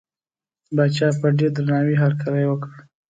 پاچا 0.75 1.07
په 1.19 1.27
ډېر 1.37 1.51
درناوي 1.55 1.95
هرکلی 2.03 2.45
وکړ. 2.47 2.71